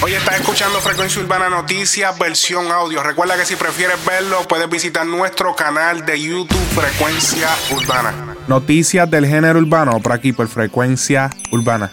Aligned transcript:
Hoy 0.00 0.14
estás 0.14 0.38
escuchando 0.38 0.80
Frecuencia 0.80 1.20
Urbana 1.20 1.48
Noticias, 1.48 2.16
versión 2.16 2.70
audio. 2.70 3.02
Recuerda 3.02 3.36
que 3.36 3.44
si 3.44 3.56
prefieres 3.56 3.96
verlo, 4.04 4.46
puedes 4.46 4.70
visitar 4.70 5.04
nuestro 5.04 5.56
canal 5.56 6.06
de 6.06 6.22
YouTube 6.22 6.56
Frecuencia 6.72 7.48
Urbana. 7.72 8.36
Noticias 8.46 9.10
del 9.10 9.26
género 9.26 9.58
urbano, 9.58 9.98
por 9.98 10.12
aquí, 10.12 10.32
por 10.32 10.46
Frecuencia 10.46 11.30
Urbana. 11.50 11.90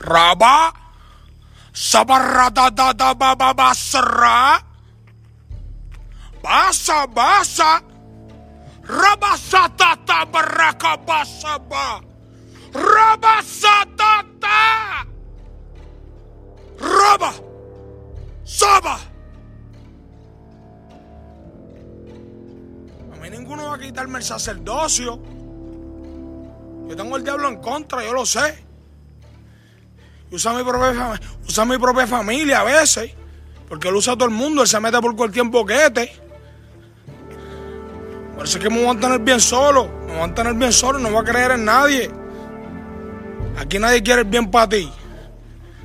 Raba. 0.00 0.74
Sabarradadadababasra. 1.72 4.62
Basa, 6.42 7.06
basa. 7.06 7.82
Rabasatata 8.84 10.26
baraka 10.26 10.96
basaba. 10.96 12.02
Quitarme 23.82 24.18
el 24.18 24.24
sacerdocio. 24.24 25.20
Yo 26.88 26.96
tengo 26.96 27.16
el 27.16 27.24
diablo 27.24 27.48
en 27.48 27.56
contra, 27.60 28.04
yo 28.04 28.12
lo 28.12 28.24
sé. 28.24 28.64
Usa 30.30 30.54
mi 30.54 31.78
propia, 31.78 32.06
familia 32.06 32.60
a 32.60 32.64
veces. 32.64 33.12
Porque 33.68 33.88
él 33.88 33.94
usa 33.94 34.14
a 34.14 34.16
todo 34.16 34.28
el 34.28 34.34
mundo, 34.34 34.62
él 34.62 34.68
se 34.68 34.80
mete 34.80 35.00
por 35.00 35.14
cualquier 35.16 35.46
boquete. 35.46 36.12
Por 38.34 38.44
eso 38.44 38.58
es 38.58 38.64
que 38.64 38.70
me 38.70 38.82
voy 38.82 38.96
a 38.96 39.00
tener 39.00 39.20
bien 39.20 39.40
solo. 39.40 39.88
Me 40.06 40.14
voy 40.18 40.30
a 40.30 40.34
tener 40.34 40.54
bien 40.54 40.72
solo 40.72 40.98
no 40.98 41.10
voy 41.10 41.20
a 41.20 41.24
creer 41.24 41.52
en 41.52 41.64
nadie. 41.64 42.10
Aquí 43.58 43.78
nadie 43.78 44.02
quiere 44.02 44.22
el 44.22 44.28
bien 44.28 44.50
para 44.50 44.68
ti. 44.68 44.90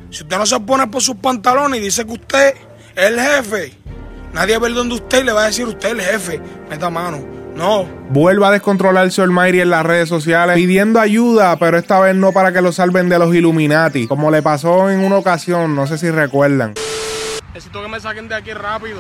Si 0.09 0.23
usted 0.23 0.37
no 0.37 0.45
se 0.45 0.59
pone 0.59 0.87
por 0.87 1.01
sus 1.01 1.15
pantalones 1.17 1.79
y 1.79 1.83
dice 1.83 2.05
que 2.05 2.13
usted 2.13 2.55
es 2.95 3.05
el 3.05 3.19
jefe, 3.19 3.77
nadie 4.33 4.57
va 4.57 4.65
a 4.65 4.69
ver 4.69 4.73
donde 4.73 4.95
usted 4.95 5.21
y 5.21 5.23
le 5.25 5.33
va 5.33 5.43
a 5.43 5.47
decir 5.47 5.67
usted 5.67 5.89
el 5.89 6.01
jefe. 6.01 6.41
Meta 6.69 6.89
mano. 6.89 7.46
No. 7.57 7.85
Vuelve 8.09 8.45
a 8.45 8.51
descontrolarse 8.51 9.19
Almighty 9.23 9.61
en 9.61 9.71
las 9.71 9.83
redes 9.83 10.07
sociales 10.07 10.55
pidiendo 10.55 10.99
ayuda, 10.99 11.57
pero 11.57 11.79
esta 11.79 11.99
vez 11.99 12.15
no 12.15 12.31
para 12.31 12.53
que 12.53 12.61
lo 12.61 12.71
salven 12.71 13.09
de 13.09 13.17
los 13.17 13.33
Illuminati, 13.33 14.07
como 14.07 14.29
le 14.29 14.43
pasó 14.43 14.91
en 14.91 14.99
una 14.99 15.17
ocasión, 15.17 15.75
no 15.75 15.87
sé 15.87 15.97
si 15.97 16.11
recuerdan. 16.11 16.75
Necesito 17.55 17.81
que 17.81 17.87
me 17.87 17.99
saquen 17.99 18.27
de 18.27 18.35
aquí 18.35 18.53
rápido. 18.53 18.99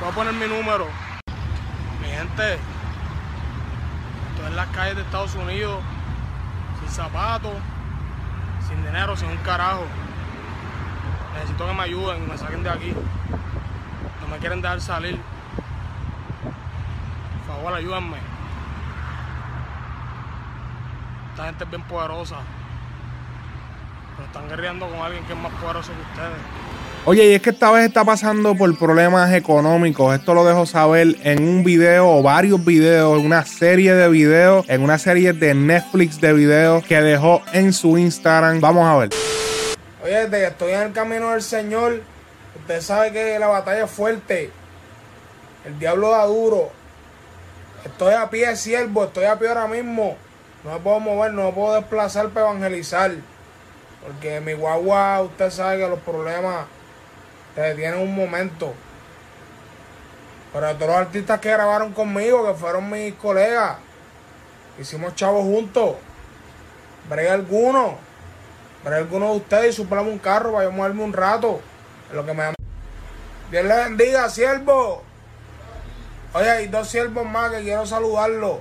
Voy 0.00 0.08
a 0.08 0.14
poner 0.14 0.34
mi 0.34 0.46
número. 0.46 0.86
Mi 2.00 2.06
gente, 2.06 2.58
estoy 4.30 4.46
en 4.46 4.54
las 4.54 4.68
calles 4.68 4.94
de 4.94 5.02
Estados 5.02 5.34
Unidos, 5.34 5.80
sin 6.78 6.88
zapatos, 6.90 7.54
sin 8.68 8.84
dinero, 8.84 9.16
sin 9.16 9.30
un 9.30 9.36
carajo. 9.38 9.82
Necesito 11.34 11.66
que 11.66 11.74
me 11.74 11.82
ayuden, 11.82 12.28
me 12.28 12.38
saquen 12.38 12.62
de 12.62 12.70
aquí. 12.70 12.94
No 14.22 14.28
me 14.28 14.38
quieren 14.38 14.62
dejar 14.62 14.80
salir. 14.80 15.18
Favor, 17.58 17.74
ayúdenme. 17.74 18.16
Esta 21.30 21.46
gente 21.46 21.64
es 21.64 21.70
bien 21.70 21.82
poderosa. 21.82 22.36
Pero 24.14 24.26
están 24.26 24.48
guerreando 24.48 24.88
con 24.88 25.00
alguien 25.00 25.24
que 25.24 25.32
es 25.32 25.38
más 25.38 25.52
poderoso 25.54 25.90
que 25.92 26.00
ustedes. 26.02 26.38
Oye, 27.04 27.26
y 27.26 27.34
es 27.34 27.42
que 27.42 27.50
esta 27.50 27.72
vez 27.72 27.86
está 27.86 28.04
pasando 28.04 28.54
por 28.54 28.78
problemas 28.78 29.32
económicos. 29.32 30.14
Esto 30.14 30.34
lo 30.34 30.44
dejo 30.44 30.66
saber 30.66 31.16
en 31.24 31.42
un 31.42 31.64
video 31.64 32.08
o 32.08 32.22
varios 32.22 32.64
videos, 32.64 33.18
en 33.18 33.26
una 33.26 33.44
serie 33.44 33.92
de 33.92 34.08
videos, 34.08 34.64
en 34.68 34.82
una 34.82 34.98
serie 34.98 35.32
de 35.32 35.54
Netflix 35.54 36.20
de 36.20 36.32
videos 36.34 36.84
que 36.84 37.00
dejó 37.00 37.42
en 37.52 37.72
su 37.72 37.98
Instagram. 37.98 38.60
Vamos 38.60 38.86
a 38.86 38.96
ver. 38.98 39.10
Oye, 40.04 40.14
desde 40.14 40.38
que 40.38 40.46
estoy 40.46 40.72
en 40.74 40.82
el 40.82 40.92
camino 40.92 41.30
del 41.30 41.42
Señor, 41.42 42.02
usted 42.60 42.80
sabe 42.82 43.10
que 43.10 43.36
la 43.40 43.48
batalla 43.48 43.84
es 43.84 43.90
fuerte. 43.90 44.52
El 45.64 45.76
diablo 45.80 46.10
da 46.10 46.24
duro. 46.24 46.77
Estoy 47.84 48.14
a 48.14 48.28
pie, 48.28 48.56
siervo, 48.56 49.04
estoy 49.04 49.24
a 49.24 49.38
pie 49.38 49.48
ahora 49.48 49.66
mismo. 49.66 50.16
No 50.64 50.72
me 50.72 50.80
puedo 50.80 51.00
mover, 51.00 51.32
no 51.32 51.44
me 51.44 51.52
puedo 51.52 51.74
desplazar 51.74 52.28
para 52.30 52.50
evangelizar. 52.50 53.12
Porque 54.04 54.40
mi 54.40 54.54
guagua, 54.54 55.22
usted 55.22 55.50
sabe 55.50 55.78
que 55.78 55.88
los 55.88 56.00
problemas 56.00 56.66
te 57.54 57.60
detienen 57.60 58.00
un 58.00 58.14
momento. 58.14 58.74
Pero 60.52 60.74
todos 60.74 60.88
los 60.88 60.96
artistas 60.96 61.40
que 61.40 61.50
grabaron 61.50 61.92
conmigo, 61.92 62.46
que 62.46 62.58
fueron 62.58 62.90
mis 62.90 63.14
colegas, 63.14 63.76
hicimos 64.78 65.14
chavos 65.14 65.42
juntos. 65.42 65.96
Brega 67.08 67.34
alguno. 67.34 67.96
Pero 68.82 68.96
alguno 68.96 69.30
de 69.30 69.36
ustedes 69.36 69.74
y 69.74 69.76
suplamos 69.76 70.12
un 70.12 70.18
carro 70.18 70.52
para 70.52 70.64
yo 70.64 70.72
moverme 70.72 71.02
un 71.02 71.12
rato. 71.12 71.60
Es 72.08 72.14
lo 72.14 72.24
que 72.24 72.32
me 72.32 72.54
Dios 73.50 73.64
le 73.64 73.74
bendiga, 73.76 74.28
siervo. 74.28 75.02
Oye, 76.38 76.50
hay 76.50 76.68
dos 76.68 76.88
siervos 76.88 77.26
más 77.26 77.50
que 77.50 77.62
quiero 77.62 77.84
saludarlos. 77.84 78.58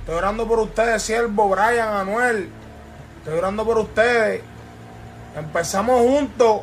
Estoy 0.00 0.16
orando 0.16 0.48
por 0.48 0.58
ustedes, 0.58 1.00
siervo, 1.00 1.48
Brian, 1.48 1.94
Anuel. 1.94 2.50
Estoy 3.18 3.38
orando 3.38 3.64
por 3.64 3.78
ustedes. 3.78 4.42
Empezamos 5.36 6.00
juntos. 6.00 6.62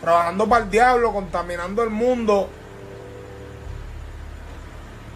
Trabajando 0.00 0.48
para 0.48 0.64
el 0.64 0.70
diablo, 0.70 1.12
contaminando 1.12 1.84
el 1.84 1.90
mundo. 1.90 2.48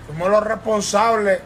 Fuimos 0.07 0.31
los 0.31 0.45
responsables 0.45 1.41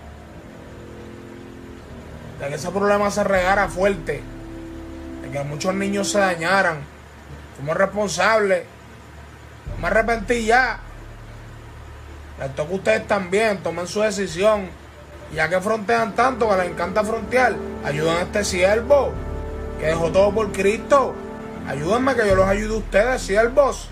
de 2.39 2.49
que 2.49 2.55
ese 2.55 2.71
problema 2.71 3.11
se 3.11 3.25
regara 3.25 3.67
fuerte, 3.67 4.23
de 5.23 5.31
que 5.31 5.43
muchos 5.43 5.73
niños 5.73 6.11
se 6.11 6.19
dañaran. 6.19 6.81
Fuimos 7.57 7.79
responsables. 7.79 8.65
No 9.71 9.79
me 9.79 9.87
arrepentí 9.87 10.45
ya. 10.45 10.81
Les 12.41 12.55
toca 12.55 12.73
a 12.73 12.75
ustedes 12.75 13.07
también, 13.07 13.59
tomen 13.63 13.87
su 13.87 14.01
decisión. 14.01 14.69
Ya 15.35 15.49
que 15.49 15.61
frontean 15.61 16.15
tanto, 16.15 16.49
que 16.49 16.57
les 16.57 16.71
encanta 16.71 17.05
frontear, 17.05 17.55
ayuden 17.85 18.17
a 18.17 18.23
este 18.23 18.45
siervo, 18.45 19.13
que 19.79 19.87
dejó 19.87 20.11
todo 20.11 20.33
por 20.33 20.53
Cristo. 20.53 21.15
Ayúdenme 21.69 22.15
que 22.15 22.27
yo 22.27 22.35
los 22.35 22.47
ayude 22.47 22.75
a 22.75 22.79
ustedes, 22.79 23.23
siervos. 23.23 23.91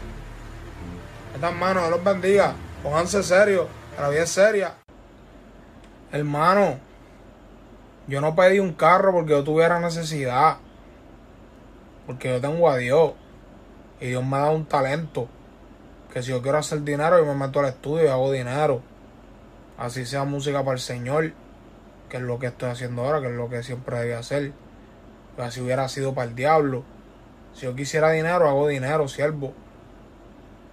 Estas 1.35 1.55
manos, 1.55 1.83
Dios 1.83 1.91
los 1.91 2.05
bendiga. 2.05 2.55
Pónganse 2.83 3.23
serios, 3.23 3.67
la 4.01 4.09
vida 4.09 4.23
es 4.23 4.31
seria. 4.31 4.75
Hermano, 6.11 6.79
yo 8.07 8.21
no 8.21 8.35
pedí 8.35 8.61
un 8.61 8.73
carro 8.73 9.13
porque 9.13 9.33
yo 9.33 9.45
tuviera 9.45 9.81
necesidad. 9.81 10.57
Porque 12.07 12.29
yo 12.29 12.41
tengo 12.41 12.71
a 12.71 12.77
Dios. 12.77 13.13
Y 14.01 14.07
Dios 14.07 14.25
me 14.25 14.37
ha 14.37 14.41
dado 14.41 14.53
un 14.53 14.65
talento. 14.65 15.29
Que 16.17 16.23
si 16.23 16.31
yo 16.31 16.41
quiero 16.41 16.57
hacer 16.57 16.81
dinero, 16.81 17.19
yo 17.19 17.27
me 17.27 17.35
meto 17.35 17.61
al 17.61 17.67
estudio 17.67 18.07
y 18.07 18.09
hago 18.09 18.33
dinero. 18.33 18.81
Así 19.77 20.07
sea 20.07 20.25
música 20.25 20.65
para 20.65 20.73
el 20.73 20.81
Señor. 20.81 21.35
Que 22.09 22.17
es 22.17 22.23
lo 22.23 22.39
que 22.39 22.47
estoy 22.47 22.71
haciendo 22.71 23.05
ahora, 23.05 23.21
que 23.21 23.27
es 23.27 23.35
lo 23.35 23.51
que 23.51 23.63
siempre 23.63 23.99
debía 23.99 24.21
hacer. 24.21 24.53
Pero 25.37 25.51
si 25.51 25.61
hubiera 25.61 25.87
sido 25.91 26.15
para 26.15 26.31
el 26.31 26.35
diablo. 26.35 26.85
Si 27.53 27.67
yo 27.67 27.77
quisiera 27.77 28.13
dinero, 28.13 28.49
hago 28.49 28.67
dinero, 28.67 29.09
siervo. 29.09 29.53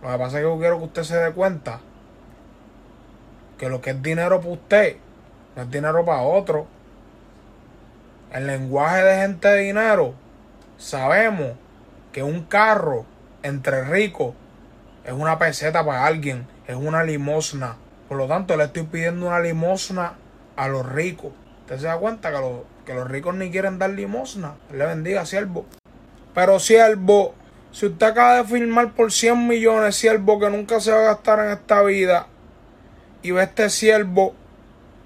Lo 0.01 0.11
que 0.11 0.17
pasa 0.17 0.37
es 0.37 0.45
que 0.45 0.49
yo 0.49 0.57
quiero 0.59 0.77
que 0.77 0.85
usted 0.85 1.03
se 1.03 1.17
dé 1.17 1.33
cuenta 1.33 1.81
que 3.57 3.67
lo 3.67 3.81
que 3.81 3.89
es 3.89 4.01
dinero 4.01 4.39
para 4.39 4.53
usted 4.53 4.95
no 5.57 5.63
es 5.63 5.69
dinero 5.69 6.05
para 6.05 6.21
otro. 6.21 6.67
El 8.31 8.47
lenguaje 8.47 9.03
de 9.03 9.17
gente 9.17 9.49
de 9.49 9.59
dinero, 9.59 10.13
sabemos 10.77 11.51
que 12.13 12.23
un 12.23 12.45
carro 12.45 13.05
entre 13.41 13.83
ricos 13.83 14.35
es 15.05 15.13
una 15.13 15.37
peseta 15.37 15.85
para 15.85 16.05
alguien, 16.05 16.47
es 16.67 16.75
una 16.75 17.03
limosna. 17.03 17.77
Por 18.07 18.17
lo 18.17 18.27
tanto, 18.27 18.55
le 18.55 18.65
estoy 18.65 18.83
pidiendo 18.83 19.27
una 19.27 19.39
limosna 19.39 20.13
a 20.55 20.67
los 20.67 20.85
ricos. 20.89 21.31
¿Usted 21.61 21.79
se 21.79 21.87
da 21.87 21.97
cuenta 21.97 22.31
que, 22.31 22.39
que 22.85 22.93
los 22.93 23.09
ricos 23.09 23.35
ni 23.35 23.51
quieren 23.51 23.79
dar 23.79 23.89
limosna? 23.89 24.55
Le 24.71 24.85
bendiga, 24.85 25.25
siervo. 25.25 25.65
Pero 26.33 26.59
siervo, 26.59 27.35
si 27.71 27.87
usted 27.87 28.05
acaba 28.05 28.37
de 28.37 28.43
firmar 28.45 28.93
por 28.93 29.11
100 29.11 29.47
millones, 29.47 29.95
siervo, 29.95 30.39
que 30.39 30.49
nunca 30.49 30.79
se 30.79 30.91
va 30.91 30.99
a 30.99 31.13
gastar 31.13 31.39
en 31.39 31.51
esta 31.51 31.81
vida, 31.81 32.27
y 33.21 33.31
ve 33.31 33.43
este 33.43 33.69
siervo 33.69 34.35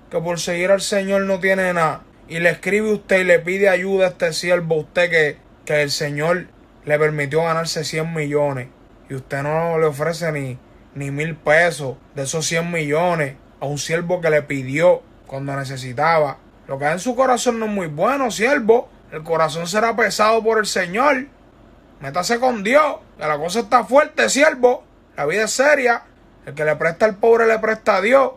que 0.09 0.19
por 0.19 0.39
seguir 0.39 0.71
al 0.71 0.81
Señor 0.81 1.21
no 1.23 1.39
tiene 1.39 1.73
nada, 1.73 2.01
y 2.27 2.39
le 2.39 2.49
escribe 2.49 2.91
usted 2.91 3.21
y 3.21 3.23
le 3.23 3.39
pide 3.39 3.69
ayuda 3.69 4.05
a 4.05 4.09
este 4.09 4.33
siervo, 4.33 4.75
usted 4.75 5.09
que, 5.09 5.37
que 5.65 5.81
el 5.81 5.91
Señor 5.91 6.47
le 6.85 6.99
permitió 6.99 7.43
ganarse 7.43 7.83
100 7.83 8.13
millones, 8.13 8.67
y 9.09 9.15
usted 9.15 9.43
no 9.43 9.77
le 9.77 9.85
ofrece 9.85 10.31
ni, 10.31 10.57
ni 10.95 11.11
mil 11.11 11.35
pesos 11.35 11.97
de 12.15 12.23
esos 12.23 12.45
100 12.45 12.71
millones 12.71 13.35
a 13.59 13.65
un 13.65 13.77
siervo 13.77 14.21
que 14.21 14.29
le 14.29 14.41
pidió 14.41 15.01
cuando 15.25 15.55
necesitaba. 15.55 16.37
Lo 16.67 16.77
que 16.77 16.85
hay 16.85 16.93
en 16.93 16.99
su 16.99 17.15
corazón 17.15 17.59
no 17.59 17.65
es 17.65 17.71
muy 17.71 17.87
bueno, 17.87 18.31
siervo. 18.31 18.89
El 19.11 19.23
corazón 19.23 19.67
será 19.67 19.95
pesado 19.95 20.43
por 20.43 20.57
el 20.57 20.65
Señor. 20.65 21.27
Métase 22.01 22.39
con 22.39 22.63
Dios, 22.63 22.97
que 23.17 23.25
la 23.25 23.37
cosa 23.37 23.61
está 23.61 23.83
fuerte, 23.83 24.29
siervo. 24.29 24.83
La 25.15 25.25
vida 25.25 25.45
es 25.45 25.51
seria. 25.51 26.03
El 26.45 26.53
que 26.53 26.65
le 26.65 26.75
presta 26.75 27.05
al 27.05 27.15
pobre 27.15 27.47
le 27.47 27.57
presta 27.59 27.97
a 27.97 28.01
Dios. 28.01 28.31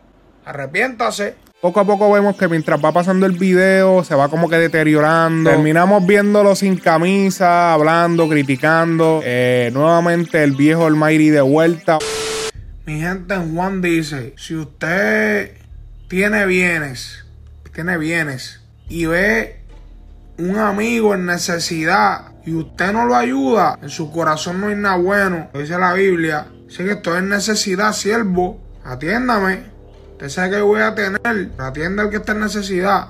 Arrepiéntase. 0.45 1.37
Poco 1.61 1.81
a 1.81 1.85
poco 1.85 2.11
vemos 2.11 2.37
que 2.37 2.49
mientras 2.49 2.83
va 2.83 2.93
pasando 2.93 3.27
el 3.27 3.33
video, 3.33 4.03
se 4.03 4.15
va 4.15 4.29
como 4.29 4.49
que 4.49 4.57
deteriorando. 4.57 5.51
Terminamos 5.51 6.07
viéndolo 6.07 6.55
sin 6.55 6.77
camisa, 6.77 7.75
hablando, 7.75 8.29
criticando. 8.29 9.21
Eh, 9.23 9.71
nuevamente 9.73 10.43
el 10.43 10.53
viejo 10.53 10.87
Almighty 10.87 11.29
de 11.31 11.43
vuelta. 11.43 11.99
Mi 12.87 13.01
gente, 13.01 13.37
Juan 13.37 13.83
dice, 13.83 14.35
si 14.37 14.57
usted 14.57 15.53
tiene 16.09 16.47
bienes, 16.47 17.25
tiene 17.75 17.99
bienes 17.99 18.61
y 18.89 19.07
ve 19.07 19.61
un 20.39 20.59
amigo 20.59 21.15
en 21.15 21.27
necesidad 21.27 22.33
y 22.45 22.55
usted 22.55 22.93
no 22.93 23.05
lo 23.05 23.15
ayuda, 23.15 23.79
en 23.83 23.91
su 23.91 24.11
corazón 24.11 24.61
no 24.61 24.69
hay 24.69 24.75
nada 24.75 24.97
bueno, 24.97 25.51
dice 25.55 25.79
la 25.79 25.93
Biblia. 25.93 26.47
Dice 26.67 26.85
que 26.85 26.93
estoy 26.93 27.19
en 27.19 27.29
necesidad, 27.29 27.93
siervo, 27.93 28.61
atiéndame. 28.85 29.71
Usted 30.21 30.29
sabe 30.29 30.51
que 30.51 30.61
voy 30.61 30.83
a 30.83 30.95
tener, 30.95 31.51
atienda 31.57 32.03
al 32.03 32.11
que 32.11 32.17
está 32.17 32.33
en 32.33 32.41
necesidad. 32.41 33.07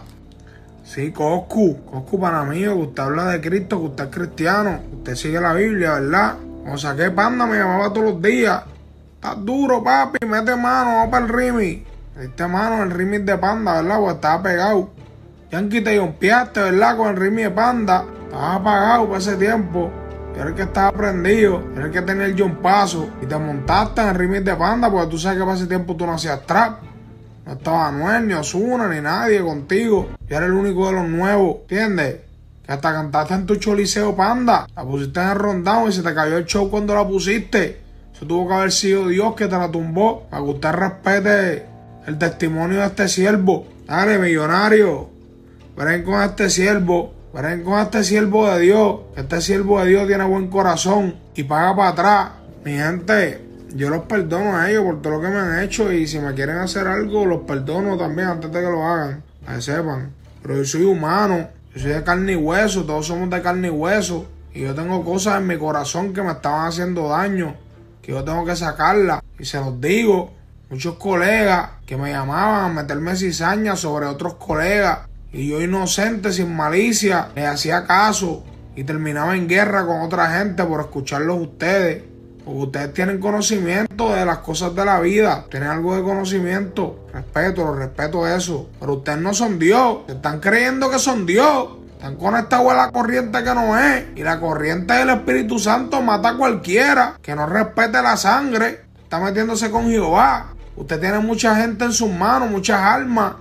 Sí, 0.84 1.10
Coscu, 1.10 1.84
Coscu 1.84 2.20
para 2.20 2.44
mí, 2.44 2.60
que 2.60 2.68
usted 2.68 3.02
habla 3.02 3.24
de 3.24 3.40
Cristo, 3.40 3.80
que 3.80 3.86
usted 3.86 4.04
es 4.04 4.10
cristiano, 4.10 4.80
usted 4.92 5.16
sigue 5.16 5.40
la 5.40 5.52
Biblia, 5.52 5.94
¿verdad? 5.94 6.36
O 6.68 6.78
sea, 6.78 6.94
que 6.94 7.10
panda 7.10 7.46
me 7.46 7.58
llamaba 7.58 7.92
todos 7.92 8.12
los 8.12 8.22
días. 8.22 8.62
Estás 9.16 9.44
duro, 9.44 9.82
papi, 9.82 10.24
mete 10.24 10.54
mano, 10.54 10.90
vamos 10.98 11.10
para 11.10 11.26
el 11.26 11.32
Rimi. 11.32 11.84
Mete 12.16 12.46
mano, 12.46 12.84
el 12.84 12.92
Rimi 12.92 13.18
de 13.18 13.36
panda, 13.38 13.82
¿verdad? 13.82 13.98
Porque 13.98 14.14
estaba 14.14 14.42
pegado. 14.44 14.90
Yankee 15.50 15.80
te 15.80 15.98
rompiaste, 15.98 16.60
¿verdad? 16.60 16.96
Con 16.96 17.08
el 17.08 17.16
Rimi 17.16 17.42
de 17.42 17.50
panda. 17.50 18.04
Estabas 18.26 18.60
apagado 18.60 19.06
para 19.06 19.18
ese 19.18 19.34
tiempo. 19.34 19.90
Era 20.36 20.50
el 20.50 20.54
que 20.54 20.62
estaba 20.62 20.92
prendido, 20.92 21.60
era 21.74 21.86
el 21.86 21.90
que 21.90 22.02
tenía 22.02 22.26
el 22.26 22.40
John 22.40 22.58
Paso. 22.62 23.10
Y 23.20 23.26
te 23.26 23.36
montaste 23.36 24.00
en 24.00 24.08
el 24.10 24.14
remix 24.14 24.44
de 24.44 24.54
Panda 24.54 24.88
porque 24.88 25.10
tú 25.10 25.18
sabes 25.18 25.38
que 25.38 25.44
para 25.44 25.56
ese 25.56 25.66
tiempo 25.66 25.96
tú 25.96 26.06
no 26.06 26.12
hacías 26.12 26.46
trap. 26.46 26.89
No 27.46 27.52
estaba 27.52 27.88
Anuel, 27.88 28.28
ni 28.28 28.34
Osuna, 28.34 28.88
ni 28.88 29.00
nadie 29.00 29.42
contigo. 29.42 30.10
Yo 30.28 30.36
era 30.36 30.46
el 30.46 30.52
único 30.52 30.86
de 30.86 30.92
los 30.92 31.08
nuevos, 31.08 31.58
¿entiendes? 31.62 32.20
Que 32.64 32.72
hasta 32.72 32.92
cantaste 32.92 33.34
en 33.34 33.46
tu 33.46 33.56
choliseo 33.56 34.14
Panda. 34.14 34.66
La 34.76 34.84
pusiste 34.84 35.20
en 35.20 35.28
el 35.28 35.36
rondado 35.36 35.88
y 35.88 35.92
se 35.92 36.02
te 36.02 36.14
cayó 36.14 36.36
el 36.36 36.46
show 36.46 36.70
cuando 36.70 36.94
la 36.94 37.06
pusiste. 37.06 37.80
Eso 38.14 38.26
tuvo 38.26 38.48
que 38.48 38.54
haber 38.54 38.72
sido 38.72 39.08
Dios 39.08 39.34
que 39.34 39.46
te 39.46 39.58
la 39.58 39.70
tumbó. 39.70 40.28
Para 40.30 40.44
que 40.44 40.50
usted 40.50 40.72
respete 40.72 41.66
el 42.06 42.18
testimonio 42.18 42.80
de 42.80 42.86
este 42.86 43.08
siervo. 43.08 43.66
Dale, 43.86 44.18
millonario. 44.18 45.08
Ven 45.76 46.04
con 46.04 46.22
este 46.22 46.50
siervo 46.50 47.20
Ven 47.32 47.62
con 47.62 47.78
este 47.78 48.02
siervo 48.02 48.50
de 48.50 48.60
Dios. 48.60 49.00
Este 49.16 49.40
siervo 49.40 49.80
de 49.80 49.88
Dios 49.88 50.06
tiene 50.08 50.24
buen 50.24 50.48
corazón 50.48 51.14
y 51.34 51.44
paga 51.44 51.76
para 51.76 51.88
atrás. 51.90 52.30
Mi 52.64 52.72
gente, 52.72 53.40
yo 53.74 53.90
los 53.90 54.04
perdono 54.04 54.56
a 54.56 54.70
ellos 54.70 54.84
por 54.84 55.02
todo 55.02 55.14
lo 55.14 55.20
que 55.20 55.28
me 55.28 55.38
han 55.38 55.62
hecho 55.62 55.92
y 55.92 56.06
si 56.06 56.18
me 56.18 56.34
quieren 56.34 56.56
hacer 56.56 56.86
algo, 56.86 57.26
los 57.26 57.42
perdono 57.42 57.96
también 57.96 58.28
antes 58.28 58.52
de 58.52 58.60
que 58.60 58.66
lo 58.66 58.84
hagan. 58.84 59.22
Que 59.46 59.60
sepan. 59.60 60.12
Pero 60.42 60.56
yo 60.56 60.64
soy 60.64 60.84
humano, 60.84 61.48
yo 61.74 61.80
soy 61.80 61.92
de 61.92 62.02
carne 62.02 62.32
y 62.32 62.36
hueso, 62.36 62.84
todos 62.84 63.06
somos 63.06 63.30
de 63.30 63.42
carne 63.42 63.68
y 63.68 63.70
hueso. 63.70 64.26
Y 64.52 64.62
yo 64.62 64.74
tengo 64.74 65.04
cosas 65.04 65.40
en 65.40 65.46
mi 65.46 65.56
corazón 65.56 66.12
que 66.12 66.22
me 66.22 66.32
estaban 66.32 66.66
haciendo 66.66 67.08
daño, 67.08 67.54
que 68.02 68.12
yo 68.12 68.24
tengo 68.24 68.44
que 68.44 68.56
sacarlas. 68.56 69.22
Y 69.38 69.44
se 69.44 69.58
los 69.58 69.80
digo, 69.80 70.32
muchos 70.68 70.96
colegas 70.96 71.70
que 71.86 71.96
me 71.96 72.10
llamaban 72.10 72.70
a 72.70 72.82
meterme 72.82 73.14
cizaña 73.16 73.76
sobre 73.76 74.06
otros 74.06 74.34
colegas 74.34 75.00
y 75.32 75.48
yo 75.48 75.62
inocente, 75.62 76.32
sin 76.32 76.54
malicia, 76.54 77.28
les 77.36 77.46
hacía 77.46 77.86
caso 77.86 78.42
y 78.74 78.84
terminaba 78.84 79.36
en 79.36 79.48
guerra 79.48 79.86
con 79.86 80.00
otra 80.00 80.38
gente 80.38 80.64
por 80.64 80.80
escucharlos 80.80 81.40
ustedes. 81.40 82.02
Ustedes 82.52 82.92
tienen 82.92 83.20
conocimiento 83.20 84.12
de 84.12 84.24
las 84.24 84.38
cosas 84.38 84.74
de 84.74 84.84
la 84.84 85.00
vida, 85.00 85.46
tienen 85.50 85.68
algo 85.68 85.96
de 85.96 86.02
conocimiento. 86.02 87.06
Respeto, 87.12 87.64
lo 87.64 87.74
respeto 87.74 88.26
eso. 88.26 88.68
Pero 88.78 88.94
ustedes 88.94 89.18
no 89.18 89.34
son 89.34 89.58
Dios, 89.58 89.98
están 90.08 90.40
creyendo 90.40 90.90
que 90.90 90.98
son 90.98 91.26
Dios. 91.26 91.68
Están 91.92 92.16
conectados 92.16 92.72
a 92.72 92.76
la 92.76 92.90
corriente 92.90 93.44
que 93.44 93.54
no 93.54 93.78
es. 93.78 94.04
Y 94.16 94.22
la 94.22 94.40
corriente 94.40 94.94
del 94.94 95.10
Espíritu 95.10 95.58
Santo 95.58 96.00
mata 96.00 96.30
a 96.30 96.36
cualquiera 96.36 97.16
que 97.20 97.34
no 97.34 97.46
respete 97.46 98.00
la 98.00 98.16
sangre. 98.16 98.86
Está 99.02 99.20
metiéndose 99.20 99.70
con 99.70 99.88
Jehová. 99.88 100.54
Usted 100.76 100.98
tiene 100.98 101.18
mucha 101.18 101.54
gente 101.56 101.84
en 101.84 101.92
sus 101.92 102.10
manos, 102.10 102.50
muchas 102.50 102.80
almas 102.80 103.34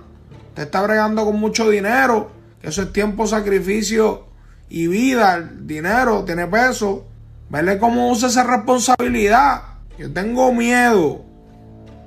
Usted 0.50 0.64
está 0.64 0.82
bregando 0.82 1.24
con 1.24 1.38
mucho 1.38 1.70
dinero, 1.70 2.32
eso 2.60 2.82
es 2.82 2.92
tiempo, 2.92 3.24
sacrificio 3.26 4.26
y 4.68 4.88
vida. 4.88 5.48
Dinero 5.60 6.24
tiene 6.24 6.48
peso. 6.48 7.06
Verle 7.50 7.78
cómo 7.78 8.10
usa 8.10 8.28
esa 8.28 8.44
responsabilidad. 8.44 9.62
Yo 9.98 10.10
tengo 10.12 10.52
miedo 10.52 11.24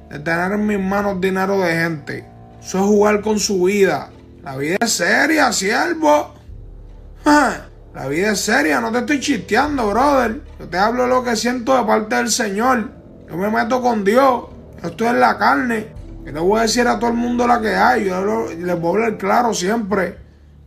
de 0.09 0.19
tener 0.19 0.53
en 0.53 0.65
mis 0.65 0.79
manos 0.79 1.19
dinero 1.19 1.59
de 1.59 1.73
gente. 1.73 2.25
Eso 2.61 2.79
es 2.79 2.85
jugar 2.85 3.21
con 3.21 3.39
su 3.39 3.63
vida. 3.63 4.09
La 4.41 4.55
vida 4.55 4.77
es 4.79 4.93
seria, 4.93 5.51
siervo. 5.51 6.33
La 7.25 8.07
vida 8.07 8.31
es 8.31 8.39
seria, 8.39 8.79
no 8.79 8.91
te 8.91 8.99
estoy 8.99 9.19
chisteando, 9.19 9.89
brother. 9.89 10.41
Yo 10.59 10.67
te 10.69 10.77
hablo 10.77 11.07
lo 11.07 11.23
que 11.23 11.35
siento 11.35 11.77
de 11.77 11.83
parte 11.83 12.15
del 12.15 12.29
Señor. 12.29 12.89
Yo 13.29 13.35
me 13.35 13.49
meto 13.49 13.81
con 13.81 14.05
Dios. 14.05 14.45
Yo 14.81 14.89
estoy 14.89 15.07
en 15.07 15.19
la 15.19 15.37
carne. 15.37 15.87
Yo 16.25 16.31
le 16.31 16.39
voy 16.39 16.59
a 16.59 16.61
decir 16.63 16.87
a 16.87 16.97
todo 16.97 17.09
el 17.09 17.17
mundo 17.17 17.45
la 17.45 17.59
que 17.59 17.75
hay. 17.75 18.05
Yo 18.05 18.47
les 18.47 18.79
voy 18.79 19.01
a 19.01 19.05
hablar 19.05 19.17
claro 19.17 19.53
siempre. 19.53 20.17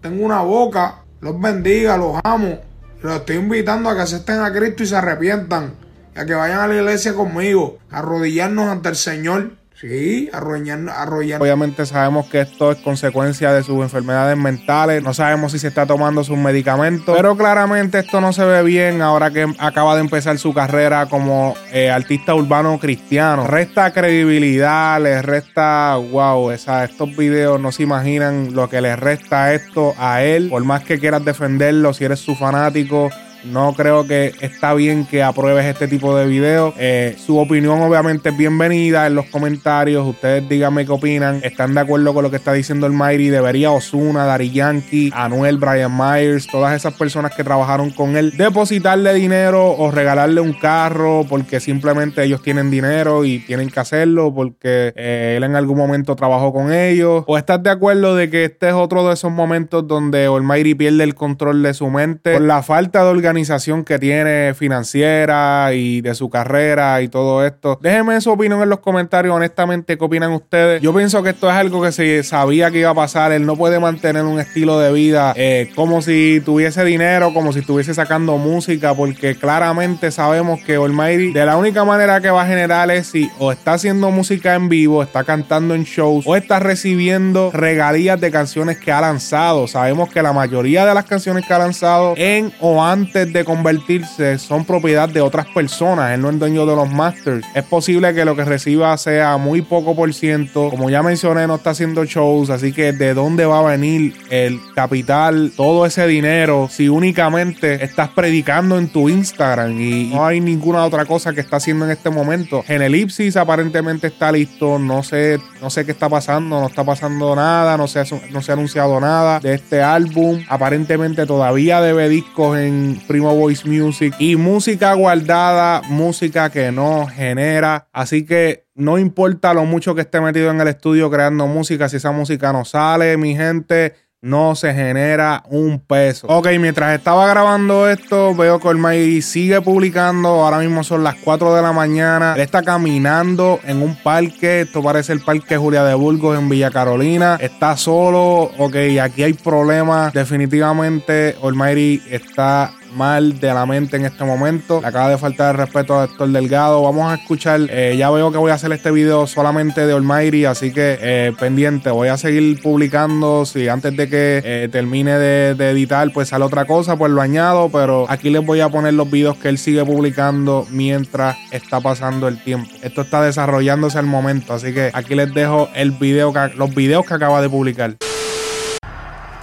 Tengo 0.03 0.25
una 0.25 0.43
boca. 0.43 0.97
Los 1.21 1.41
bendiga, 1.41 1.97
los 1.97 2.21
amo. 2.23 2.59
Los 3.07 3.19
estoy 3.21 3.37
invitando 3.37 3.89
a 3.89 3.95
que 3.95 4.01
acepten 4.01 4.41
a 4.41 4.53
Cristo 4.53 4.83
y 4.83 4.87
se 4.87 4.97
arrepientan. 4.97 5.75
Y 6.17 6.19
a 6.19 6.27
que 6.27 6.35
vayan 6.35 6.59
a 6.59 6.67
la 6.67 6.75
iglesia 6.75 7.15
conmigo. 7.15 7.79
A 7.89 8.01
arrodillarnos 8.01 8.69
ante 8.69 8.89
el 8.89 8.97
Señor. 8.97 9.53
Sí, 9.79 10.31
arrollando, 10.33 10.91
arrollando. 10.91 11.45
Obviamente 11.45 11.85
sabemos 11.85 12.27
que 12.27 12.41
esto 12.41 12.73
es 12.73 12.79
consecuencia 12.79 13.53
de 13.53 13.63
sus 13.63 13.83
enfermedades 13.83 14.37
mentales. 14.37 15.03
No 15.03 15.13
sabemos 15.13 15.53
si 15.53 15.59
se 15.59 15.69
está 15.69 15.85
tomando 15.85 16.25
sus 16.25 16.39
medicamentos. 16.39 17.15
Pero 17.15 17.37
claramente 17.37 17.99
esto 17.99 18.23
no 18.23 18.33
se 18.33 18.45
ve 18.47 18.63
bien 18.63 19.03
ahora 19.03 19.31
que 19.31 19.47
acaba 19.59 19.95
de 19.95 20.01
empezar 20.01 20.39
su 20.39 20.55
carrera 20.55 21.07
como 21.07 21.55
eh, 21.73 21.91
artista 21.91 22.35
urbano 22.35 22.79
cristiano. 22.79 23.47
Resta 23.47 23.93
credibilidad, 23.93 24.99
les 25.03 25.23
resta, 25.23 25.97
wow, 25.97 26.53
esa, 26.53 26.85
estos 26.85 27.15
videos 27.15 27.61
no 27.61 27.71
se 27.71 27.83
imaginan 27.83 28.55
lo 28.55 28.71
que 28.71 28.81
les 28.81 28.99
resta 28.99 29.53
esto 29.53 29.95
a 29.99 30.23
él. 30.23 30.49
Por 30.49 30.65
más 30.65 30.85
que 30.85 30.99
quieras 30.99 31.23
defenderlo, 31.23 31.93
si 31.93 32.07
eres 32.07 32.21
su 32.21 32.35
fanático 32.35 33.11
no 33.47 33.73
creo 33.75 34.07
que 34.07 34.33
está 34.41 34.75
bien 34.75 35.07
que 35.07 35.23
apruebes 35.23 35.65
este 35.67 35.89
tipo 35.89 36.17
de 36.17 36.27
videos. 36.27 36.75
Eh, 36.79 37.17
su 37.19 37.39
opinión 37.39 37.81
obviamente 37.81 38.31
es 38.31 38.37
bienvenida 38.37 39.07
en 39.07 39.15
los 39.15 39.27
comentarios. 39.27 40.07
Ustedes 40.07 40.49
díganme 40.49 40.85
qué 40.85 40.93
opinan. 40.93 41.41
¿Están 41.43 41.75
de 41.75 41.81
acuerdo 41.81 42.13
con 42.13 42.23
lo 42.25 42.31
que 42.31 42.37
está 42.37 42.53
diciendo 42.53 42.87
el 42.87 42.93
Mighty? 42.93 43.29
¿Debería 43.29 43.71
Osuna, 43.71 44.25
Dari 44.25 44.51
Yankee, 44.51 45.11
Anuel, 45.15 45.59
Brian 45.59 45.97
Myers, 45.97 46.47
todas 46.47 46.75
esas 46.75 46.95
personas 46.95 47.35
que 47.35 47.45
trabajaron 47.45 47.91
con 47.91 48.17
él, 48.17 48.37
depositarle 48.37 49.15
dinero 49.15 49.73
o 49.77 49.91
regalarle 49.91 50.41
un 50.41 50.53
carro 50.53 51.25
porque 51.29 51.61
simplemente 51.61 52.25
ellos 52.25 52.43
tienen 52.43 52.71
dinero 52.71 53.25
y 53.25 53.39
tienen 53.41 53.71
que 53.71 53.81
hacerlo 53.81 54.35
porque 54.35 54.93
eh, 54.97 55.35
él 55.37 55.45
en 55.45 55.57
algún 55.57 55.79
momento 55.79 56.17
trabajó 56.17 56.53
con 56.53 56.73
ellos? 56.73 57.25
¿O 57.27 57.39
estás 57.39 57.63
de 57.63 57.71
acuerdo 57.71 58.17
de 58.17 58.31
que 58.31 58.45
este 58.45 58.69
es 58.69 58.75
otro 58.75 59.07
de 59.07 59.15
esos 59.15 59.31
momentos 59.31 59.87
donde 59.87 60.27
Almighty 60.27 60.75
pierde 60.75 61.05
el 61.05 61.15
control 61.15 61.63
de 61.63 61.75
su 61.75 61.89
mente 61.91 62.33
por 62.33 62.43
la 62.43 62.63
falta 62.63 63.05
de 63.05 63.11
organización? 63.11 63.36
Que 63.85 63.99
tiene 63.99 64.55
financiera 64.55 65.71
y 65.73 66.01
de 66.01 66.15
su 66.15 66.31
carrera 66.31 67.03
y 67.03 67.09
todo 67.09 67.45
esto. 67.45 67.79
Déjenme 67.83 68.21
su 68.21 68.31
opinión 68.31 68.63
en 68.63 68.69
los 68.69 68.81
comentarios, 68.81 69.35
honestamente, 69.35 69.99
¿qué 69.99 70.05
opinan 70.05 70.33
ustedes? 70.33 70.81
Yo 70.81 70.95
pienso 70.95 71.23
que 71.23 71.31
esto 71.31 71.49
es 71.49 71.55
algo 71.55 71.83
que 71.83 71.93
se 71.93 72.23
sabía 72.23 72.71
que 72.71 72.81
iba 72.81 72.91
a 72.91 72.95
pasar. 72.95 73.33
Él 73.33 73.45
no 73.45 73.57
puede 73.57 73.79
mantener 73.79 74.25
un 74.25 74.41
estilo 74.41 74.79
de 74.79 74.93
vida 74.93 75.35
eh, 75.37 75.71
como 75.75 76.03
si 76.03 76.41
tuviese 76.45 76.85
dinero, 76.85 77.33
como 77.35 77.53
si 77.53 77.61
estuviese 77.61 77.95
sacando 77.95 78.39
música, 78.39 78.95
porque 78.95 79.35
claramente 79.35 80.11
sabemos 80.11 80.61
que 80.65 80.77
Almighty 80.77 81.33
de 81.33 81.47
la 81.47 81.57
única 81.57 81.85
manera 81.85 82.21
que 82.21 82.31
va 82.31 82.43
a 82.43 82.47
generar 82.47 82.91
es 82.91 83.09
si 83.09 83.31
o 83.39 83.53
está 83.53 83.75
haciendo 83.75 84.11
música 84.11 84.55
en 84.55 84.69
vivo, 84.69 85.03
está 85.03 85.25
cantando 85.25 85.75
en 85.75 85.85
shows 85.85 86.25
o 86.27 86.37
está 86.37 86.59
recibiendo 86.59 87.51
regalías 87.53 88.21
de 88.21 88.31
canciones 88.31 88.79
que 88.79 88.93
ha 88.93 89.01
lanzado. 89.01 89.67
Sabemos 89.69 90.09
que 90.09 90.23
la 90.23 90.33
mayoría 90.33 90.87
de 90.87 90.95
las 90.95 91.05
canciones 91.05 91.47
que 91.47 91.53
ha 91.53 91.59
lanzado 91.59 92.15
en 92.17 92.53
o 92.61 92.83
antes 92.83 93.26
de 93.33 93.45
convertirse 93.45 94.39
son 94.39 94.65
propiedad 94.65 95.09
de 95.09 95.21
otras 95.21 95.47
personas. 95.47 96.13
Él 96.13 96.23
no 96.23 96.31
es 96.31 96.39
dueño 96.39 96.67
de 96.67 96.77
los 96.77 96.91
masters. 96.91 97.47
Es 97.55 97.65
posible 97.65 98.15
que 98.15 98.25
lo 98.25 98.37
que 98.37 98.45
reciba 98.45 98.97
sea 98.97 99.37
muy 99.37 99.63
poco 99.63 99.95
por 99.95 100.13
ciento. 100.15 100.71
Como 100.71 100.91
ya 100.91 101.03
mencioné, 101.03 101.47
no 101.47 101.57
está 101.57 101.71
haciendo 101.71 102.05
shows. 102.05 102.51
Así 102.51 102.73
que 102.73 102.93
de 102.93 103.15
dónde 103.15 103.47
va 103.47 103.61
a 103.61 103.63
venir 103.63 104.15
el 104.31 104.61
capital, 104.75 105.53
todo 105.57 105.87
ese 105.87 106.07
dinero, 106.07 106.69
si 106.71 106.89
únicamente 106.89 107.85
estás 107.85 108.09
predicando 108.11 108.79
en 108.79 108.89
tu 108.89 109.09
Instagram 109.09 109.81
y 109.81 110.11
no 110.13 110.27
hay 110.27 110.41
ninguna 110.41 110.85
otra 110.85 111.05
cosa 111.05 111.33
que 111.33 111.41
está 111.41 111.57
haciendo 111.57 111.85
en 111.85 111.91
este 111.93 112.11
momento. 112.11 112.65
En 112.69 112.83
Elipsis 112.83 113.37
aparentemente 113.37 114.09
está 114.09 114.33
listo. 114.33 114.79
No 114.79 115.03
sé, 115.03 115.39
no 115.61 115.71
sé 115.71 115.85
qué 115.85 115.93
está 115.93 116.09
pasando. 116.09 116.61
No 116.61 116.67
está 116.67 116.85
pasando 116.85 117.35
nada. 117.35 117.77
No 117.77 117.89
se, 117.89 118.05
no 118.31 118.43
se 118.43 118.53
ha 118.53 118.55
anunciado 118.55 119.01
nada 119.01 119.41
de 119.41 119.55
este 119.55 119.83
álbum. 119.83 120.43
Aparentemente 120.49 121.27
todavía 121.27 121.81
debe 121.81 122.09
discos 122.09 122.59
en 122.59 123.01
Primo 123.07 123.35
Voice 123.35 123.69
Music 123.69 124.15
y 124.19 124.37
música 124.37 124.93
guardada, 124.95 125.83
música 125.89 126.51
que 126.51 126.73
no 126.73 127.07
genera. 127.07 127.89
Así 127.93 128.25
que 128.25 128.67
no 128.75 128.99
importa 128.99 129.55
lo 129.55 129.65
mucho 129.65 129.95
que 129.95 130.03
esté 130.03 130.21
metido 130.21 130.51
en 130.51 130.61
el 130.61 130.69
estudio 130.69 131.11
creando 131.11 131.47
música, 131.47 131.89
si 131.89 131.97
esa 131.97 132.13
música 132.13 132.53
no 132.53 132.65
sale, 132.65 133.17
mi 133.17 133.35
gente 133.35 133.95
no 134.23 134.57
se 134.57 134.75
genera 134.75 135.45
un 135.51 135.79
peso. 135.79 136.27
Ok, 136.27 136.49
mientras 136.59 136.99
estaba 136.99 137.29
grabando 137.29 137.89
esto, 137.89 138.35
veo 138.35 138.59
que 138.59 138.69
Olmairi 138.69 139.23
sigue 139.23 139.61
publicando. 139.61 140.29
Ahora 140.29 140.59
mismo 140.59 140.83
son 140.83 141.05
las 141.05 141.15
4 141.17 141.55
de 141.55 141.63
la 141.63 141.73
mañana. 141.73 142.35
Él 142.35 142.41
está 142.41 142.63
caminando 142.63 143.61
en 143.65 143.83
un 143.83 143.95
parque. 144.03 144.63
Esto 144.63 144.83
parece 144.83 145.13
el 145.13 145.21
parque 145.21 145.57
Julia 145.57 145.85
de 145.85 145.95
Burgos 145.95 146.37
en 146.37 146.49
Villa 146.49 146.71
Carolina. 146.71 147.39
Está 147.41 147.77
solo. 147.77 148.51
Ok, 148.59 148.77
aquí 149.01 149.23
hay 149.23 149.35
problemas. 149.35 150.13
Definitivamente, 150.13 151.37
Olmairi 151.41 152.03
está 152.11 152.73
mal 152.93 153.39
de 153.41 153.53
la 153.53 153.67
mente 153.67 153.97
en 153.97 154.05
este 154.05 154.25
momento. 154.25 154.81
Acaba 154.85 155.11
de 155.11 155.19
faltar 155.19 155.55
el 155.55 155.61
respeto 155.61 155.99
a 155.99 156.05
Héctor 156.05 156.29
Delgado. 156.29 156.83
Vamos 156.83 157.11
a 157.11 157.17
escuchar. 157.17 157.61
Eh, 157.69 157.97
ya 157.99 158.11
veo 158.11 158.31
que 158.31 158.39
voy 158.39 158.51
a 158.51 158.55
hacer 158.55 158.73
este 158.73 158.91
video 158.91 159.27
solamente 159.27 159.87
de 159.87 159.93
Almighty, 159.93 160.45
así 160.45 160.73
que 160.73 160.99
eh, 161.01 161.33
pendiente. 161.39 161.91
Voy 161.91 162.09
a 162.09 162.17
seguir 162.17 162.61
publicando. 162.63 163.45
Si 163.47 163.69
antes 163.69 163.97
de 163.97 164.09
que 164.09 164.43
eh, 164.45 164.69
termine 164.71 165.19
de, 165.19 165.71
editar, 165.71 166.11
pues 166.13 166.29
sale 166.29 166.45
otra 166.45 166.65
cosa, 166.65 166.97
pues 166.97 167.11
lo 167.13 167.21
añado. 167.21 167.69
Pero 167.71 168.07
aquí 168.09 168.31
les 168.31 168.45
voy 168.45 168.61
a 168.61 168.69
poner 168.69 168.95
los 168.95 169.11
videos 169.11 169.37
que 169.37 169.49
él 169.49 169.59
sigue 169.59 169.85
publicando 169.85 170.67
mientras 170.71 171.37
está 171.51 171.81
pasando 171.81 172.29
el 172.29 172.43
tiempo. 172.43 172.71
Esto 172.83 173.03
está 173.03 173.23
desarrollándose 173.23 173.99
al 173.99 174.07
momento, 174.07 174.55
así 174.55 174.73
que 174.73 174.91
aquí 174.93 175.15
les 175.15 175.33
dejo 175.33 175.69
el 175.75 175.93
video 175.93 176.33
los 176.57 176.75
videos 176.75 177.07
que 177.07 177.15
acaba 177.15 177.41
de 177.41 177.49
publicar. 177.49 177.97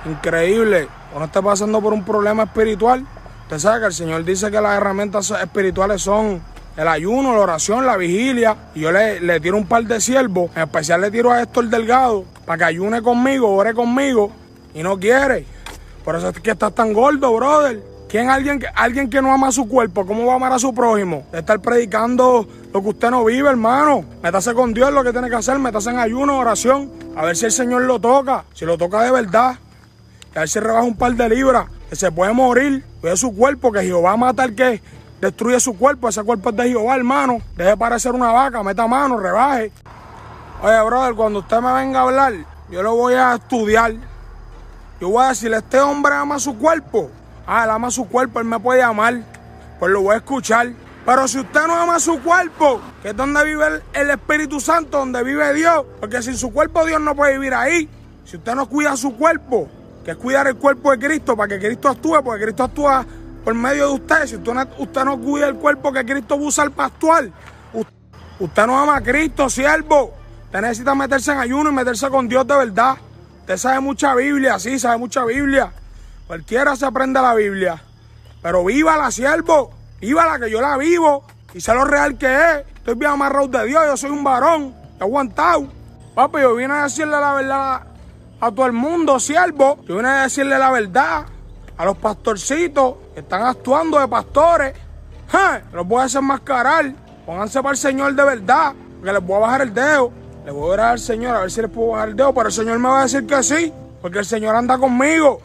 Increíble. 0.05 0.87
Uno 1.15 1.25
está 1.25 1.41
pasando 1.41 1.81
por 1.81 1.93
un 1.93 2.03
problema 2.03 2.43
espiritual 2.43 3.05
Usted 3.53 3.69
sabe 3.69 3.81
que 3.81 3.85
el 3.85 3.93
Señor 3.93 4.23
dice 4.25 4.49
que 4.49 4.59
las 4.59 4.75
herramientas 4.75 5.29
espirituales 5.29 6.01
son 6.01 6.41
el 6.75 6.87
ayuno, 6.87 7.35
la 7.35 7.41
oración, 7.41 7.85
la 7.85 7.97
vigilia. 7.97 8.57
Y 8.73 8.79
yo 8.79 8.91
le, 8.91 9.19
le 9.19 9.39
tiro 9.39 9.57
un 9.57 9.67
par 9.67 9.83
de 9.83 10.01
siervos. 10.01 10.49
En 10.55 10.63
especial 10.63 11.01
le 11.01 11.11
tiro 11.11 11.31
a 11.31 11.39
Héctor 11.39 11.69
Delgado 11.69 12.25
para 12.47 12.57
que 12.57 12.63
ayune 12.63 13.03
conmigo, 13.03 13.53
ore 13.53 13.75
conmigo. 13.75 14.31
Y 14.73 14.81
no 14.81 14.99
quiere. 14.99 15.45
Por 16.03 16.15
eso 16.15 16.29
es 16.29 16.39
que 16.39 16.49
estás 16.49 16.73
tan 16.73 16.93
gordo, 16.93 17.31
brother. 17.35 17.79
¿Quién 18.09 18.31
alguien 18.31 18.59
alguien 18.73 19.07
que 19.07 19.21
no 19.21 19.31
ama 19.31 19.51
su 19.51 19.69
cuerpo? 19.69 20.03
¿Cómo 20.03 20.25
va 20.25 20.33
a 20.33 20.35
amar 20.37 20.51
a 20.51 20.57
su 20.57 20.73
prójimo? 20.73 21.27
De 21.31 21.37
estar 21.37 21.59
predicando 21.59 22.47
lo 22.73 22.81
que 22.81 22.89
usted 22.89 23.11
no 23.11 23.23
vive, 23.23 23.49
hermano. 23.49 24.03
Métase 24.23 24.55
con 24.55 24.73
Dios 24.73 24.91
lo 24.91 25.03
que 25.03 25.11
tiene 25.11 25.29
que 25.29 25.35
hacer. 25.35 25.59
Métase 25.59 25.91
en 25.91 25.99
ayuno, 25.99 26.39
oración. 26.39 26.91
A 27.15 27.23
ver 27.23 27.37
si 27.37 27.45
el 27.45 27.51
Señor 27.51 27.83
lo 27.83 27.99
toca. 27.99 28.45
Si 28.55 28.65
lo 28.65 28.79
toca 28.79 29.03
de 29.03 29.11
verdad. 29.11 29.59
A 30.35 30.39
ver 30.39 30.49
si 30.49 30.59
rebaja 30.59 30.83
un 30.83 30.95
par 30.95 31.13
de 31.13 31.29
libras 31.29 31.67
se 31.95 32.11
puede 32.11 32.33
morir, 32.33 32.83
de 33.01 33.17
su 33.17 33.35
cuerpo, 33.35 33.71
que 33.71 33.83
Jehová 33.83 34.17
mata 34.17 34.43
al 34.43 34.55
que 34.55 34.81
destruye 35.21 35.59
su 35.59 35.77
cuerpo, 35.77 36.09
ese 36.09 36.23
cuerpo 36.23 36.49
es 36.49 36.55
de 36.55 36.69
Jehová, 36.69 36.95
hermano. 36.95 37.39
Deje 37.55 37.77
parecer 37.77 38.13
una 38.13 38.31
vaca, 38.31 38.63
meta 38.63 38.87
mano, 38.87 39.17
rebaje. 39.17 39.71
Oye, 40.61 40.81
brother, 40.83 41.13
cuando 41.13 41.39
usted 41.39 41.59
me 41.59 41.73
venga 41.73 41.99
a 41.99 42.03
hablar, 42.03 42.33
yo 42.69 42.81
lo 42.81 42.95
voy 42.95 43.13
a 43.13 43.35
estudiar. 43.35 43.93
Yo 44.99 45.09
voy 45.09 45.25
a 45.25 45.29
decirle, 45.29 45.57
este 45.57 45.79
hombre 45.79 46.13
ama 46.15 46.39
su 46.39 46.57
cuerpo. 46.57 47.09
Ah, 47.45 47.65
él 47.65 47.69
ama 47.69 47.91
su 47.91 48.07
cuerpo, 48.07 48.39
él 48.39 48.45
me 48.45 48.59
puede 48.59 48.81
amar. 48.81 49.21
Pues 49.79 49.91
lo 49.91 50.01
voy 50.01 50.15
a 50.15 50.17
escuchar. 50.17 50.71
Pero 51.05 51.27
si 51.27 51.39
usted 51.39 51.67
no 51.67 51.75
ama 51.75 51.99
su 51.99 52.21
cuerpo, 52.21 52.79
que 53.01 53.09
es 53.09 53.15
donde 53.15 53.43
vive 53.43 53.81
el 53.93 54.09
Espíritu 54.09 54.61
Santo, 54.61 54.99
donde 54.99 55.21
vive 55.23 55.53
Dios, 55.53 55.85
porque 55.99 56.21
sin 56.21 56.37
su 56.37 56.53
cuerpo 56.53 56.85
Dios 56.85 57.01
no 57.01 57.13
puede 57.13 57.33
vivir 57.33 57.53
ahí. 57.53 57.89
Si 58.23 58.37
usted 58.37 58.55
no 58.55 58.69
cuida 58.69 58.95
su 58.95 59.17
cuerpo, 59.17 59.69
que 60.03 60.11
es 60.11 60.17
cuidar 60.17 60.47
el 60.47 60.55
cuerpo 60.55 60.91
de 60.91 60.99
Cristo 60.99 61.35
para 61.35 61.47
que 61.47 61.65
Cristo 61.65 61.89
actúe, 61.89 62.21
porque 62.23 62.43
Cristo 62.43 62.63
actúa 62.63 63.05
por 63.43 63.53
medio 63.53 63.87
de 63.87 63.93
usted. 63.93 64.27
Si 64.27 64.35
usted 64.35 64.53
no, 64.53 64.67
usted 64.77 65.05
no 65.05 65.17
cuida 65.19 65.47
el 65.47 65.55
cuerpo 65.55 65.91
que 65.91 66.05
Cristo 66.05 66.35
usa 66.35 66.69
para 66.69 66.87
actuar, 66.87 67.29
usted 68.39 68.67
no 68.67 68.79
ama 68.79 68.97
a 68.97 69.01
Cristo, 69.01 69.49
siervo. 69.49 70.13
Usted 70.45 70.61
necesita 70.61 70.93
meterse 70.93 71.31
en 71.31 71.39
ayuno 71.39 71.69
y 71.69 71.73
meterse 71.73 72.09
con 72.09 72.27
Dios 72.27 72.45
de 72.45 72.55
verdad. 72.55 72.97
Usted 73.41 73.57
sabe 73.57 73.79
mucha 73.79 74.13
Biblia, 74.15 74.59
sí, 74.59 74.77
sabe 74.77 74.97
mucha 74.97 75.25
Biblia. 75.25 75.71
Cualquiera 76.27 76.75
se 76.75 76.85
aprende 76.85 77.21
la 77.21 77.33
Biblia. 77.33 77.81
Pero 78.41 78.63
vívala, 78.65 79.09
siervo. 79.09 79.73
Vívala, 79.99 80.39
que 80.39 80.51
yo 80.51 80.61
la 80.61 80.77
vivo. 80.77 81.25
Y 81.53 81.61
sé 81.61 81.73
lo 81.73 81.85
real 81.85 82.17
que 82.17 82.27
es. 82.27 82.65
Estoy 82.75 82.95
bien 82.95 83.11
amarrado 83.11 83.47
de 83.47 83.65
Dios. 83.67 83.83
Yo 83.85 83.97
soy 83.97 84.11
un 84.11 84.23
varón. 84.23 84.75
He 84.99 85.03
aguantado. 85.03 85.67
Papi, 86.13 86.41
yo 86.41 86.55
vine 86.55 86.73
a 86.73 86.83
decirle 86.83 87.19
la 87.19 87.33
verdad 87.33 87.92
a 88.47 88.51
todo 88.51 88.65
el 88.65 88.73
mundo, 88.73 89.19
siervo. 89.19 89.79
Yo 89.87 89.97
vine 89.97 90.09
a 90.09 90.23
decirle 90.23 90.57
la 90.57 90.69
verdad 90.71 91.25
a 91.77 91.85
los 91.85 91.97
pastorcitos 91.97 92.95
que 93.13 93.21
están 93.21 93.43
actuando 93.43 93.99
de 93.99 94.07
pastores. 94.07 94.73
Los 95.71 95.87
voy 95.87 96.01
a 96.01 96.03
desenmascarar. 96.03 96.93
Pónganse 97.25 97.61
para 97.61 97.71
el 97.71 97.77
Señor 97.77 98.13
de 98.13 98.23
verdad, 98.23 98.73
que 99.03 99.13
les 99.13 99.25
voy 99.25 99.37
a 99.37 99.39
bajar 99.39 99.61
el 99.61 99.73
dedo. 99.73 100.11
Le 100.45 100.51
voy 100.51 100.69
a 100.69 100.73
orar 100.73 100.91
al 100.91 100.99
Señor 100.99 101.35
a 101.35 101.39
ver 101.41 101.51
si 101.51 101.61
les 101.61 101.71
puedo 101.71 101.91
bajar 101.91 102.09
el 102.09 102.15
dedo, 102.17 102.33
pero 102.33 102.47
el 102.47 102.53
Señor 102.53 102.77
me 102.79 102.89
va 102.89 102.99
a 102.99 103.03
decir 103.03 103.25
que 103.25 103.41
sí, 103.41 103.73
porque 104.01 104.19
el 104.19 104.25
Señor 104.25 104.55
anda 104.55 104.77
conmigo. 104.77 105.41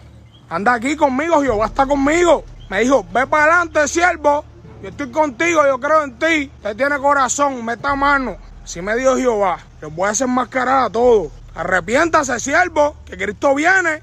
Anda 0.50 0.74
aquí 0.74 0.96
conmigo, 0.96 1.40
Jehová 1.40 1.66
está 1.66 1.86
conmigo. 1.86 2.42
Me 2.68 2.80
dijo, 2.80 3.06
ve 3.12 3.26
para 3.26 3.44
adelante, 3.44 3.86
siervo. 3.86 4.44
Yo 4.82 4.88
estoy 4.88 5.10
contigo, 5.10 5.62
yo 5.66 5.78
creo 5.78 6.02
en 6.02 6.18
ti. 6.18 6.50
Usted 6.56 6.76
tiene 6.76 6.98
corazón, 6.98 7.64
meta 7.64 7.94
mano. 7.94 8.36
Así 8.64 8.82
me 8.82 8.96
dijo 8.96 9.16
Jehová. 9.16 9.58
Los 9.80 9.94
voy 9.94 10.06
a 10.06 10.08
desenmascarar 10.08 10.86
a 10.86 10.90
todos. 10.90 11.30
Arrepiéntase, 11.58 12.38
siervo, 12.38 12.94
que 13.04 13.16
Cristo 13.16 13.52
viene. 13.52 14.00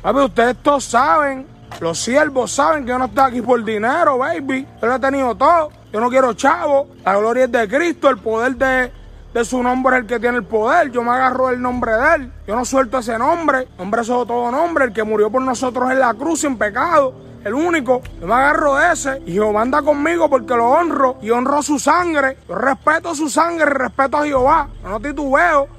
Papi, 0.00 0.20
ustedes 0.20 0.56
todos 0.62 0.82
saben, 0.82 1.46
los 1.78 1.98
siervos 1.98 2.52
saben 2.52 2.86
que 2.86 2.88
yo 2.88 2.98
no 2.98 3.04
estoy 3.04 3.24
aquí 3.30 3.42
por 3.42 3.62
dinero, 3.62 4.16
baby. 4.16 4.66
Yo 4.80 4.88
lo 4.88 4.94
he 4.94 4.98
tenido 4.98 5.34
todo. 5.34 5.68
Yo 5.92 6.00
no 6.00 6.08
quiero 6.08 6.32
chavo. 6.32 6.88
La 7.04 7.18
gloria 7.18 7.44
es 7.44 7.52
de 7.52 7.68
Cristo, 7.68 8.08
el 8.08 8.16
poder 8.16 8.56
de, 8.56 8.90
de 9.34 9.44
su 9.44 9.62
nombre 9.62 9.96
es 9.96 10.02
el 10.02 10.08
que 10.08 10.18
tiene 10.18 10.38
el 10.38 10.44
poder. 10.44 10.90
Yo 10.90 11.02
me 11.02 11.10
agarro 11.10 11.50
el 11.50 11.60
nombre 11.60 11.92
de 11.92 12.14
él. 12.14 12.32
Yo 12.46 12.56
no 12.56 12.64
suelto 12.64 12.96
ese 12.96 13.18
nombre. 13.18 13.68
Nombre 13.76 14.00
es 14.00 14.06
todo 14.06 14.50
nombre. 14.50 14.86
El 14.86 14.94
que 14.94 15.02
murió 15.02 15.30
por 15.30 15.42
nosotros 15.42 15.90
en 15.90 16.00
la 16.00 16.14
cruz 16.14 16.40
sin 16.40 16.56
pecado. 16.56 17.12
El 17.44 17.52
único. 17.52 18.00
Yo 18.22 18.26
me 18.26 18.32
agarro 18.32 18.76
de 18.76 18.90
ese. 18.90 19.22
Y 19.26 19.34
Jehová 19.34 19.60
anda 19.60 19.82
conmigo 19.82 20.30
porque 20.30 20.54
lo 20.54 20.70
honro. 20.70 21.18
Y 21.20 21.28
honro 21.28 21.62
su 21.62 21.78
sangre. 21.78 22.38
Yo 22.48 22.54
respeto 22.54 23.14
su 23.14 23.28
sangre. 23.28 23.66
Respeto 23.66 24.16
a 24.16 24.24
Jehová. 24.24 24.70
Yo 24.82 24.88
no 24.88 24.98
titubeo. 24.98 25.77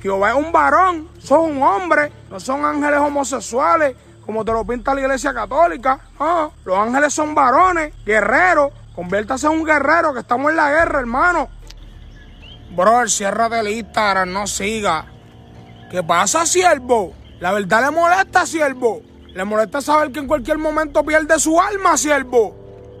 Jehová 0.00 0.30
es 0.30 0.36
un 0.36 0.50
varón, 0.50 1.08
son 1.18 1.56
un 1.56 1.62
hombre, 1.62 2.10
no 2.30 2.40
son 2.40 2.64
ángeles 2.64 3.00
homosexuales, 3.00 3.96
como 4.24 4.44
te 4.44 4.52
lo 4.52 4.64
pinta 4.64 4.94
la 4.94 5.02
iglesia 5.02 5.34
católica. 5.34 6.00
Los 6.64 6.78
ángeles 6.78 7.12
son 7.12 7.34
varones, 7.34 7.92
guerreros. 8.04 8.72
Conviértase 8.94 9.46
en 9.46 9.52
un 9.52 9.64
guerrero 9.64 10.12
que 10.12 10.20
estamos 10.20 10.50
en 10.50 10.56
la 10.56 10.70
guerra, 10.70 11.00
hermano. 11.00 11.48
Bro, 12.70 13.08
cierra 13.08 13.48
del 13.48 13.68
Instagram, 13.68 14.32
no 14.32 14.46
siga. 14.46 15.06
¿Qué 15.90 16.02
pasa, 16.02 16.46
siervo? 16.46 17.14
La 17.40 17.52
verdad 17.52 17.82
le 17.82 17.90
molesta, 17.90 18.46
siervo. 18.46 19.02
Le 19.26 19.44
molesta 19.44 19.80
saber 19.80 20.12
que 20.12 20.20
en 20.20 20.28
cualquier 20.28 20.58
momento 20.58 21.04
pierde 21.04 21.38
su 21.38 21.60
alma, 21.60 21.96
siervo. 21.96 22.56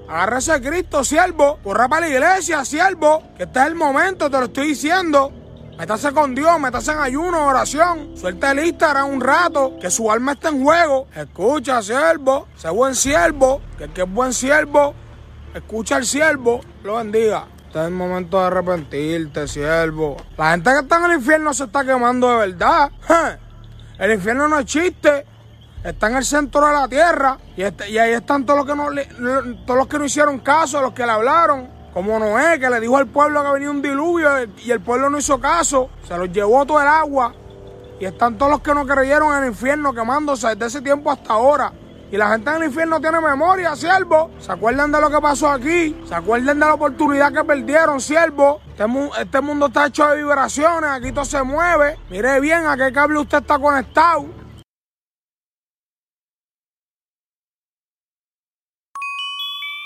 Agárrese 0.08 0.52
a 0.52 0.60
Cristo, 0.60 1.04
siervo. 1.04 1.58
Corra 1.62 1.88
para 1.88 2.08
la 2.08 2.12
iglesia, 2.12 2.64
siervo. 2.64 3.22
Que 3.36 3.44
este 3.44 3.60
es 3.60 3.66
el 3.66 3.74
momento, 3.74 4.28
te 4.28 4.38
lo 4.38 4.44
estoy 4.46 4.68
diciendo. 4.68 5.32
Métase 5.80 6.12
con 6.12 6.34
Dios, 6.34 6.60
métase 6.60 6.92
en 6.92 6.98
ayuno, 6.98 7.46
oración. 7.46 8.14
Suelta 8.14 8.50
el 8.50 8.66
Instagram 8.66 9.08
un 9.08 9.18
rato, 9.18 9.78
que 9.80 9.90
su 9.90 10.12
alma 10.12 10.32
está 10.32 10.50
en 10.50 10.62
juego. 10.62 11.06
Escucha, 11.16 11.80
siervo, 11.80 12.48
sé 12.54 12.68
buen 12.68 12.94
siervo, 12.94 13.62
que 13.78 13.84
el 13.84 13.90
que 13.94 14.02
es 14.02 14.12
buen 14.12 14.34
siervo, 14.34 14.94
escucha 15.54 15.96
al 15.96 16.04
siervo, 16.04 16.60
lo 16.84 16.96
bendiga. 16.96 17.46
Este 17.66 17.78
es 17.78 17.86
el 17.86 17.92
momento 17.92 18.38
de 18.38 18.46
arrepentirte, 18.48 19.48
siervo. 19.48 20.18
La 20.36 20.50
gente 20.50 20.70
que 20.70 20.80
está 20.80 20.98
en 20.98 21.04
el 21.12 21.12
infierno 21.16 21.54
se 21.54 21.64
está 21.64 21.82
quemando 21.82 22.28
de 22.28 22.36
verdad. 22.36 22.90
El 23.98 24.12
infierno 24.12 24.48
no 24.48 24.58
es 24.58 24.66
chiste. 24.66 25.24
Está 25.82 26.08
en 26.08 26.16
el 26.16 26.24
centro 26.26 26.66
de 26.66 26.72
la 26.74 26.88
tierra. 26.88 27.38
Y, 27.56 27.62
este, 27.62 27.84
ahí 27.98 28.12
están 28.12 28.44
todos 28.44 28.66
los 28.66 29.86
que 29.86 29.98
no 29.98 30.04
hicieron 30.04 30.40
caso, 30.40 30.82
los 30.82 30.92
que 30.92 31.06
le 31.06 31.12
hablaron. 31.12 31.79
Como 31.92 32.18
Noé, 32.18 32.60
que 32.60 32.70
le 32.70 32.80
dijo 32.80 32.96
al 32.96 33.06
pueblo 33.06 33.42
que 33.42 33.50
venía 33.50 33.70
un 33.70 33.82
diluvio 33.82 34.30
y 34.64 34.70
el 34.70 34.80
pueblo 34.80 35.10
no 35.10 35.18
hizo 35.18 35.40
caso, 35.40 35.90
se 36.06 36.16
los 36.16 36.30
llevó 36.30 36.64
todo 36.64 36.80
el 36.80 36.86
agua. 36.86 37.34
Y 37.98 38.04
están 38.04 38.38
todos 38.38 38.50
los 38.50 38.60
que 38.60 38.72
no 38.72 38.86
creyeron 38.86 39.36
en 39.36 39.44
el 39.44 39.50
infierno 39.50 39.92
quemándose 39.92 40.48
desde 40.48 40.66
ese 40.66 40.82
tiempo 40.82 41.10
hasta 41.10 41.34
ahora. 41.34 41.72
Y 42.12 42.16
la 42.16 42.30
gente 42.30 42.50
en 42.50 42.56
el 42.56 42.64
infierno 42.64 43.00
tiene 43.00 43.20
memoria, 43.20 43.76
siervo. 43.76 44.30
¿Se 44.40 44.50
acuerdan 44.50 44.90
de 44.90 45.00
lo 45.00 45.10
que 45.10 45.20
pasó 45.20 45.48
aquí? 45.50 45.96
¿Se 46.08 46.14
acuerdan 46.14 46.58
de 46.58 46.66
la 46.66 46.74
oportunidad 46.74 47.32
que 47.32 47.44
perdieron, 47.44 48.00
siervo? 48.00 48.60
Este, 48.68 48.84
este 49.20 49.40
mundo 49.40 49.66
está 49.66 49.86
hecho 49.86 50.08
de 50.08 50.16
vibraciones, 50.16 50.90
aquí 50.90 51.12
todo 51.12 51.24
se 51.24 51.42
mueve. 51.42 51.98
Mire 52.08 52.40
bien 52.40 52.66
a 52.66 52.76
qué 52.76 52.92
cable 52.92 53.18
usted 53.18 53.38
está 53.38 53.58
conectado. 53.58 54.39